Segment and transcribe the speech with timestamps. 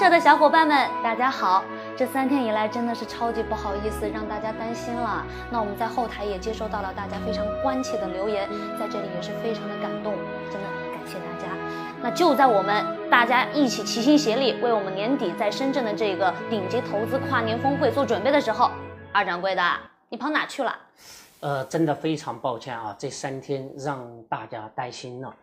[0.00, 1.62] 社的小伙伴们，大家好！
[1.94, 5.22] 这三天以来真的是超级不好意思，让大家担心了。
[5.50, 8.48] 那我们在后台也接收到了大家非常关切的留言，
[8.78, 10.14] 在这里也是非常的感动，
[10.50, 11.54] 真的感谢大家。
[12.00, 18.70] 那就在我们大家一起齐心协力，为我们年底在深圳的这个顶级投资跨年峰会做准备的时候，
[19.12, 19.62] 二掌柜的，
[20.08, 20.74] 你跑哪去了？
[21.40, 25.34] 呃，真的非常抱歉啊，这三天让大家担心了。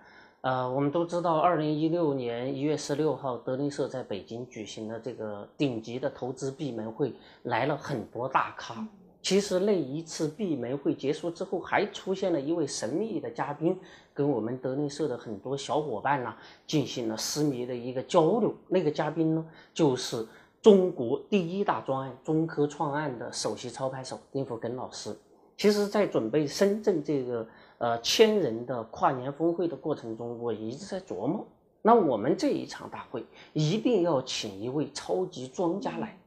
[0.41, 7.11] 呃，我们都知道，二零一六年一月十六号，德林社在北京举行的这个顶级的投资闭门会，
[7.43, 8.87] 来了很多大咖。
[9.21, 13.77] 其实那一次闭门会结束之后，还出现了一位神秘的嘉宾，
[14.13, 16.33] 跟我们德林社的很多小伙伴呢
[16.65, 18.55] 进行了私密的一个交流。
[18.69, 20.25] 那个嘉宾呢，就是
[20.61, 25.13] 中国第一大专案中科创案的首席操盘手丁福根老师。
[25.57, 27.45] 其实，在准备深圳这个。
[27.79, 31.45] 呃，千人的跨年峰会的过程中，我一直在琢磨，
[31.83, 36.17] 那我们这一场大会一定要请一位超级专家来，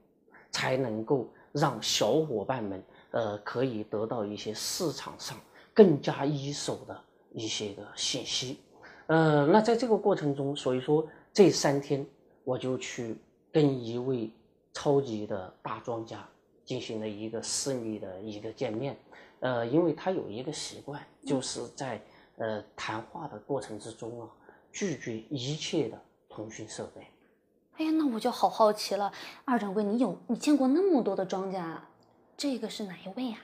[0.53, 5.37] 才能够让小伙伴们呃可以得到一些市场上
[5.75, 6.97] 更加一手的
[7.33, 8.61] 一些个信息。
[9.09, 12.07] 呃，那在这个过程中，所以说这三天
[12.45, 13.17] 我就去
[13.51, 14.31] 跟一位
[14.73, 16.25] 超级的大庄家
[16.71, 18.97] 进行了一个私密的一个见面。
[19.41, 22.01] 呃，因为他有一个习惯，就是在
[22.37, 24.29] 呃谈话的过程之中啊，
[24.71, 27.05] 拒绝一切的通讯设备。
[27.77, 29.13] 哎呀，那我就好好奇了，
[29.45, 31.85] 二掌柜，你有你见过那么多的庄家，
[32.37, 33.39] 这个是哪一位呀？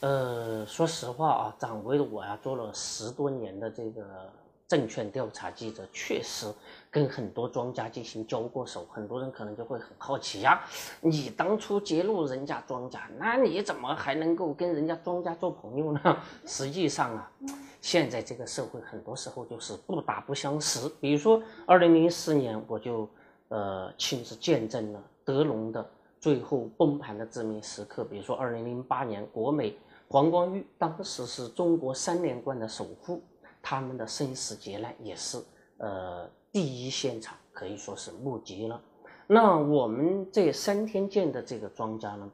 [0.00, 4.30] 呃，说实话啊，掌柜的我呀，做了十多年的这个。
[4.68, 6.46] 证券调查记者确实
[6.90, 10.62] 跟很多庄家进行交过手，很多人可能就会很好奇呀，
[11.00, 16.16] 你当初揭露人家庄家，那你怎么还能够跟人家庄家做朋友呢？
[16.44, 17.32] 实际上啊，
[17.80, 20.86] 现在这个社会很多时候就是不打不相识。
[21.00, 23.08] 比如说，二零零四年我就
[23.48, 25.90] 呃亲自见证了德隆的
[26.20, 28.04] 最后崩盘的致命时刻。
[28.04, 29.74] 比如说，二零零八年国美
[30.08, 33.22] 黄光裕当时是中国三连冠的首富。
[33.70, 35.38] 他们的生死劫难也是，
[35.76, 38.80] 呃，第一现场可以说是目击了。
[39.26, 42.30] 那我们这三天见的这个庄家呢，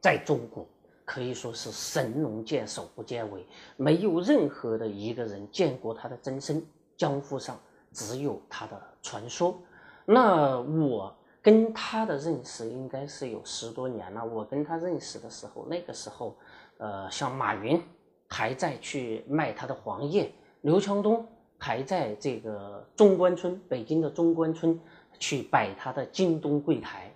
[0.00, 0.64] 在中国
[1.04, 3.44] 可以说是神龙见首不见尾，
[3.76, 6.64] 没有任何的一个人见过他的真身，
[6.96, 7.58] 江湖上
[7.92, 9.60] 只有他的传说。
[10.04, 14.24] 那我跟他的认识应该是有十多年了。
[14.24, 16.36] 我跟他认识的时候，那个时候，
[16.78, 17.82] 呃，像马云。
[18.30, 20.32] 还在去卖他的黄页，
[20.62, 21.26] 刘强东
[21.58, 24.78] 还在这个中关村，北京的中关村
[25.18, 27.12] 去摆他的京东柜台。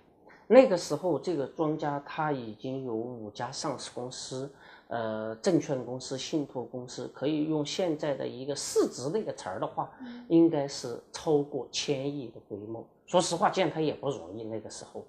[0.47, 4.53] 那个时候，这个庄家他已经有五家上市公司，
[4.89, 9.89] 呃，证券公司、信托公司，可以用现在的一个市值那个词儿的话，
[10.27, 12.85] 应该是超过千亿的规模。
[13.07, 14.43] 说实话，见他也不容易。
[14.43, 15.03] 那个时候，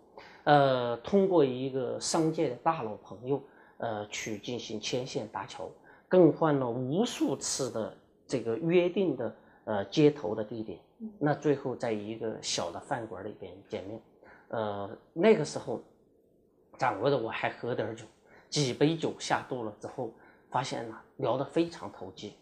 [0.44, 3.42] 呃，通过一个商界的大佬朋友，
[3.76, 5.68] 呃，去进行牵线搭桥。
[6.08, 7.96] 更换了无数次的
[8.26, 10.78] 这个约定的呃接头的地点，
[11.18, 14.00] 那最后在一个小的饭馆里边见面，
[14.48, 15.82] 呃那个时候
[16.78, 18.04] 掌柜的我还喝点酒，
[18.48, 20.12] 几杯酒下肚了之后，
[20.50, 22.34] 发现呢聊得非常投机，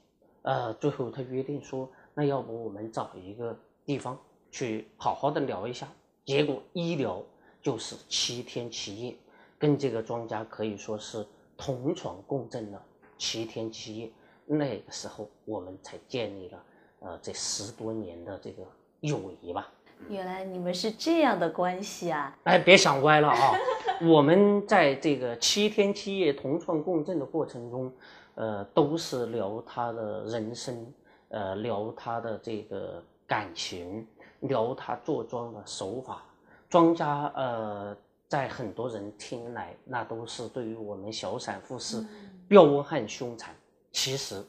[0.43, 4.19] 呃最后他约定说那要不我们找一个地方
[4.51, 5.89] 去好好的聊一下，
[6.25, 7.23] 结果一聊
[7.63, 9.17] 就是七天七夜，
[9.59, 11.27] 跟这个庄家可以说是
[11.57, 12.83] 同床共枕了。
[13.17, 14.11] 七天七夜，
[14.47, 16.65] 那个时候我们才建立了
[17.01, 18.63] 呃这十多年的这个
[19.01, 19.71] 友谊吧。
[20.09, 22.37] 原来你们是这样的关系啊！
[22.43, 23.53] 哎，别想歪了啊！
[24.07, 27.91] 我们在这个七天七夜同床共振的过程中，
[28.35, 30.93] 呃，都是聊他的人生，
[31.29, 34.07] 呃，聊他的这个感情，
[34.41, 36.23] 聊他做庄的手法。
[36.69, 37.97] 庄家呃，
[38.29, 42.05] 在很多人听来，那都是对于我们小散户是。
[42.49, 43.55] 彪悍凶残，
[43.91, 44.45] 其实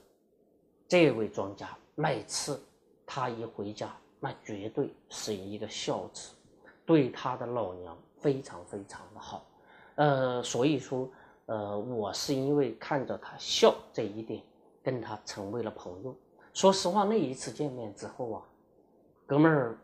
[0.88, 2.62] 这位庄家每次
[3.06, 6.32] 他一回家，那绝对是一个孝子，
[6.86, 9.46] 对他的老娘非常非常的好。
[9.96, 11.10] 呃，所以说，
[11.46, 14.44] 呃，我是因为看着他笑这一点，
[14.84, 16.16] 跟他成为了朋友。
[16.54, 18.44] 说实话，那一次见面之后啊，
[19.26, 19.78] 哥们儿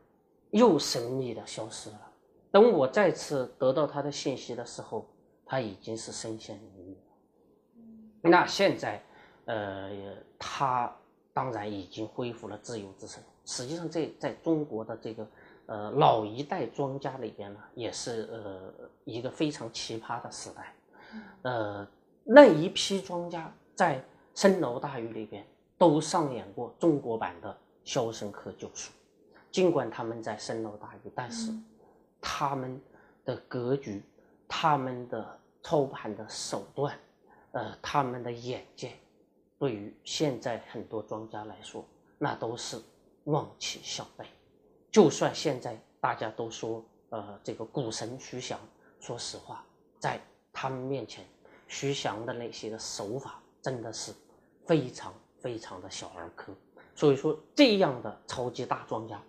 [0.50, 2.12] 又神秘的消失了。
[2.52, 5.08] 等我再次得到他的信息的时候，
[5.46, 6.98] 他已经是身陷囹圄。
[8.22, 9.02] 那现在，
[9.46, 9.90] 呃，
[10.38, 10.94] 他
[11.34, 13.22] 当然已经恢复了自由之身。
[13.46, 15.28] 实际上，这在中国的这个
[15.66, 18.74] 呃老一代庄家里边呢，也是呃
[19.04, 20.74] 一个非常奇葩的时代。
[21.42, 21.88] 呃，
[22.24, 24.04] 那一批庄家在
[24.36, 25.46] 深楼大狱里边
[25.78, 27.52] 都上演过中国版的
[27.84, 28.92] 《肖申克救赎》。
[29.52, 31.52] 尽管他们在深楼大狱，但是
[32.22, 32.80] 他们
[33.26, 34.02] 的格局、
[34.48, 36.98] 他们的操盘的手段，
[37.52, 38.94] 呃，他们的眼界，
[39.60, 41.86] 对于现在很多庄家来说，
[42.18, 42.80] 那都是
[43.26, 44.26] 望其项背。
[44.90, 48.60] 就算现在大家都说，呃，这个股神徐翔，
[49.00, 49.66] 说实话，
[50.00, 50.20] 在
[50.54, 51.26] 他们面前，
[51.68, 54.14] 徐翔的那些的手法真的是
[54.66, 56.54] 非常非常的小儿科。
[56.96, 59.22] 所以说，这样的超级大庄家，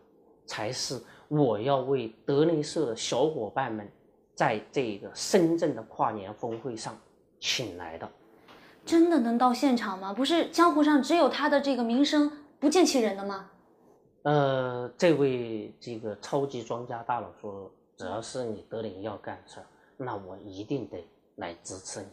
[0.46, 3.90] 才是我要为德林社的小伙伴们，
[4.34, 6.96] 在这个深圳的跨年峰会上
[7.42, 8.08] 请来的。
[8.86, 10.14] 真的能到现场吗？
[10.14, 13.50] 不是江湖上只有他的这个名声，不见其人的吗？
[14.22, 19.66] 呃，这位这个超级庄家大佬说，只要是你德林要干的事儿，
[19.96, 21.06] 那我一定得
[21.36, 22.06] 来支持你。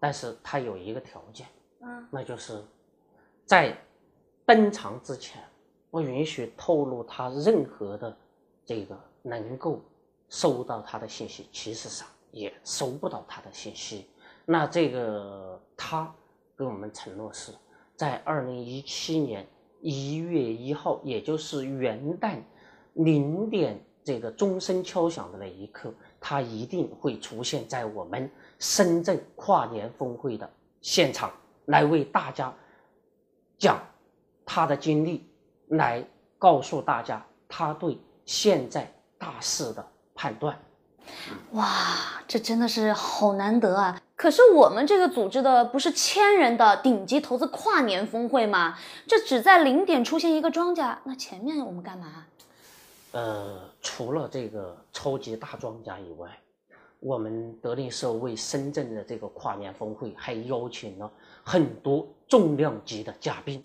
[0.00, 1.46] 但是他有一个条件，
[1.82, 2.60] 嗯，那就是
[3.44, 3.76] 在。
[4.46, 5.40] 登场之前，
[5.92, 8.16] 不允许透露他任何的
[8.66, 9.80] 这个能够
[10.28, 14.08] 收到他的信息，其实上也收不到他的信息。
[14.50, 16.12] 那这个他
[16.56, 17.52] 跟我们承诺是，
[17.94, 19.46] 在二零一七年
[19.80, 22.36] 一月一号，也就是元旦
[22.94, 30.50] 零点这个钟声敲响的那一刻，他一定会出现在我们深圳跨年峰会的
[30.80, 31.30] 现场，
[31.66, 32.52] 来为大家
[33.56, 33.80] 讲。
[34.44, 35.30] 他的经历
[35.68, 36.04] 来
[36.36, 40.58] 告诉大家他对现在大势的判断。
[41.52, 41.66] 哇，
[42.28, 44.00] 这真的是好难得啊！
[44.16, 48.78] 可是我们这个组织的不是千人的顶级投资跨年峰会吗？
[49.06, 52.26] 这只在零点出现一个庄家，那前面我们干嘛？
[53.12, 56.28] 呃，除了这个超级大庄家以外，
[57.00, 61.10] 我们德林社为深圳的这个跨年峰会还邀请了
[61.42, 63.62] 很多重量级的嘉宾。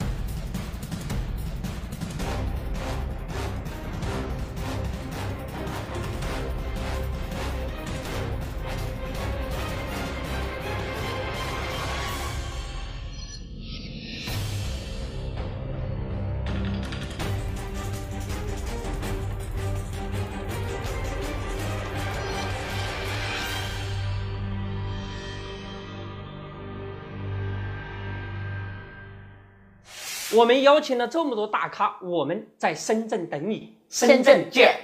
[30.35, 34.75] 我们邀请了这么多大咖，我们在深圳等你，深圳见。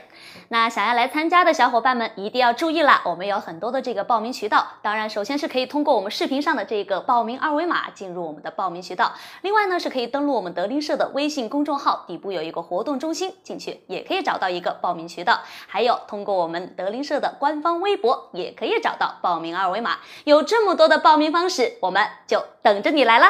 [0.48, 4.66] 那想要来参加的小伙伴们一定要注意啦，我们有很多的这个报名渠道。
[4.82, 9.14] 当然，首先是可以通过我们视频上的这个报名二维码进入我们的报名渠道。
[9.42, 15.40] 另外呢，是可以登录我们德林社的微信公众号，底部有一个活动中心，进去也可以找到一个报名渠道。
[15.68, 19.98] 还有通过我们德林社的官方微博，也可以找到报名二维码。
[20.24, 23.28] 有这么多的报名方式，我们就等着你来了。